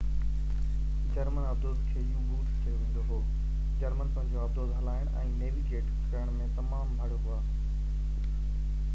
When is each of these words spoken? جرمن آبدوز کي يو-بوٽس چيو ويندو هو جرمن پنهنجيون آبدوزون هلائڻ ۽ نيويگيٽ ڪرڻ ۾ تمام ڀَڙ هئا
جرمن 1.15 1.43
آبدوز 1.49 1.81
کي 1.89 1.99
يو-بوٽس 2.05 2.55
چيو 2.61 2.77
ويندو 2.77 3.03
هو 3.09 3.19
جرمن 3.81 4.09
پنهنجيون 4.15 4.41
آبدوزون 4.45 4.79
هلائڻ 4.79 5.11
۽ 5.25 5.29
نيويگيٽ 5.43 5.91
ڪرڻ 6.15 6.33
۾ 6.39 6.47
تمام 6.55 6.97
ڀَڙ 7.03 7.11
هئا 7.27 7.37